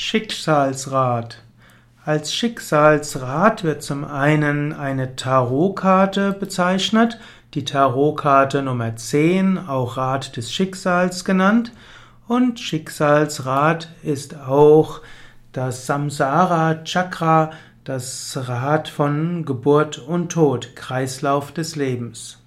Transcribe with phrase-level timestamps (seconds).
[0.00, 1.42] Schicksalsrat.
[2.04, 7.18] Als Schicksalsrat wird zum einen eine Tarotkarte bezeichnet,
[7.54, 11.72] die Tarotkarte Nummer 10, auch Rat des Schicksals genannt,
[12.28, 15.00] und Schicksalsrat ist auch
[15.52, 17.50] das Samsara Chakra,
[17.82, 22.38] das Rad von Geburt und Tod, Kreislauf des Lebens.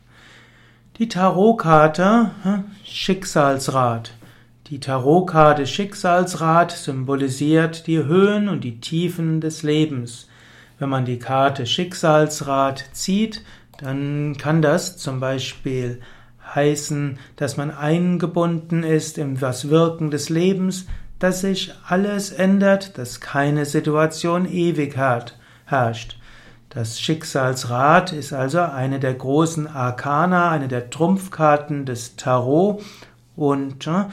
[1.00, 4.14] Die Tarotkarte hm, Schicksalsrat.
[4.72, 10.30] Die Tarotkarte Schicksalsrat symbolisiert die Höhen und die Tiefen des Lebens.
[10.80, 13.44] Wenn man die Karte Schicksalsrat zieht,
[13.80, 16.00] dann kann das zum Beispiel
[16.56, 20.86] heißen, dass man eingebunden ist in das Wirken des Lebens,
[21.20, 26.18] dass sich alles ändert, dass keine Situation ewig herrscht.
[26.70, 32.82] Das Schicksalsrad ist also eine der großen Arkana, eine der Trumpfkarten des Tarot
[33.36, 34.06] und äh,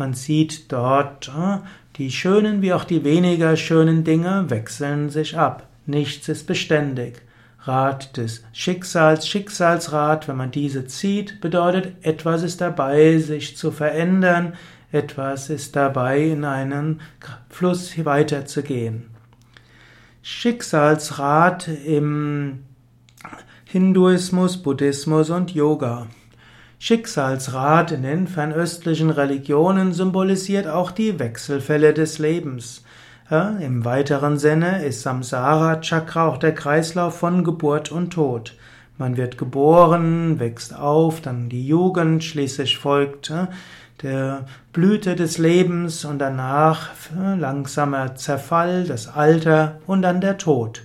[0.00, 1.58] man sieht dort, äh,
[1.96, 5.68] die schönen wie auch die weniger schönen Dinge wechseln sich ab.
[5.86, 7.22] Nichts ist beständig.
[7.62, 14.54] Rat des Schicksals, Schicksalsrat, wenn man diese zieht, bedeutet, etwas ist dabei, sich zu verändern,
[14.90, 17.00] etwas ist dabei, in einen
[17.50, 19.10] Fluss weiterzugehen.
[20.22, 22.60] Schicksalsrat im
[23.66, 26.06] Hinduismus, Buddhismus und Yoga.
[26.82, 32.84] Schicksalsrat in den fernöstlichen Religionen symbolisiert auch die Wechselfälle des Lebens.
[33.30, 38.56] Ja, Im weiteren Sinne ist Samsara Chakra auch der Kreislauf von Geburt und Tod.
[38.96, 43.48] Man wird geboren, wächst auf, dann die Jugend, schließlich folgt ja,
[44.02, 50.80] der Blüte des Lebens und danach langsamer Zerfall, das Alter und dann der Tod.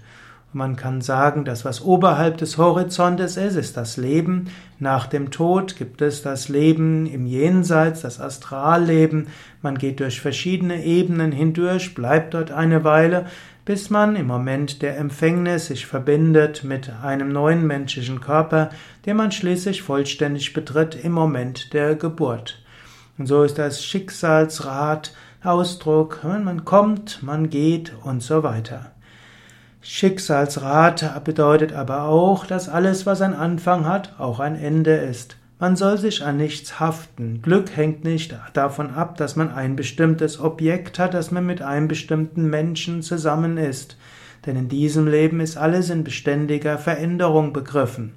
[0.56, 4.46] Man kann sagen, das, was oberhalb des Horizontes ist, ist das Leben.
[4.80, 9.28] Nach dem Tod gibt es das Leben im Jenseits, das Astralleben.
[9.62, 13.26] Man geht durch verschiedene Ebenen hindurch, bleibt dort eine Weile,
[13.66, 18.70] bis man im Moment der Empfängnis sich verbindet mit einem neuen menschlichen Körper,
[19.06, 22.64] den man schließlich vollständig betritt im Moment der Geburt.
[23.18, 25.12] Und so ist das Schicksalsrad
[25.44, 28.95] Ausdruck, man kommt, man geht und so weiter.
[29.88, 35.38] Schicksalsrat bedeutet aber auch, dass alles, was ein Anfang hat, auch ein Ende ist.
[35.60, 37.44] Man soll sich an nichts haften.
[37.44, 41.88] Glück hängt nicht davon ab, dass man ein bestimmtes Objekt hat, dass man mit einem
[41.88, 43.96] bestimmten Menschen zusammen ist.
[44.48, 48.14] Denn in diesem Leben ist alles in beständiger Veränderung begriffen.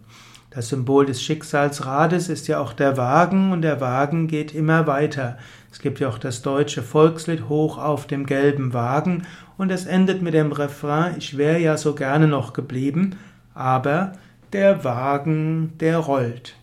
[0.50, 5.36] Das Symbol des Schicksalsrades ist ja auch der Wagen und der Wagen geht immer weiter.
[5.70, 9.26] Es gibt ja auch das deutsche Volkslied Hoch auf dem gelben Wagen
[9.58, 13.16] und es endet mit dem Refrain Ich wäre ja so gerne noch geblieben,
[13.52, 14.12] aber
[14.54, 16.54] der Wagen, der rollt.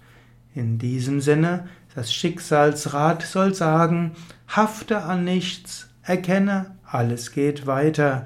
[0.56, 4.14] In diesem Sinne, das Schicksalsrad soll sagen,
[4.48, 8.26] hafte an nichts, erkenne, alles geht weiter.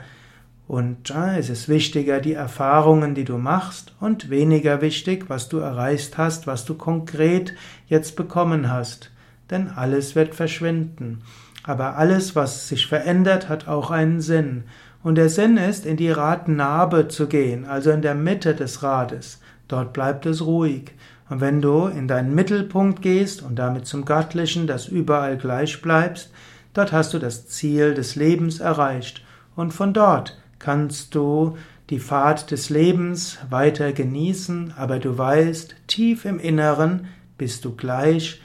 [0.70, 5.58] Und äh, es ist wichtiger die Erfahrungen, die du machst, und weniger wichtig, was du
[5.58, 7.56] erreicht hast, was du konkret
[7.88, 9.10] jetzt bekommen hast.
[9.50, 11.24] Denn alles wird verschwinden.
[11.64, 14.66] Aber alles, was sich verändert, hat auch einen Sinn.
[15.02, 19.42] Und der Sinn ist, in die Radnabe zu gehen, also in der Mitte des Rades.
[19.68, 20.92] Dort bleibt es ruhig.
[21.32, 26.32] Und wenn du in deinen Mittelpunkt gehst und damit zum Göttlichen, das überall gleich bleibst,
[26.76, 29.26] dort hast du das Ziel des Lebens erreicht.
[29.56, 31.58] Und von dort kannst du
[31.90, 38.42] die Fahrt des Lebens weiter genießen, aber du weißt, tief im Inneren bist du gleich,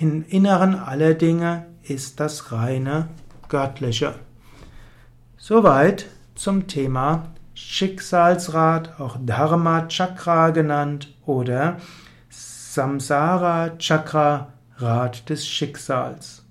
[0.00, 3.08] im Inneren aller Dinge ist das reine
[3.48, 4.14] Göttliche.
[5.36, 11.76] Soweit zum Thema Schicksalsrad, auch Dharma Chakra genannt oder
[12.30, 16.45] Samsara Chakra, Rad des Schicksals.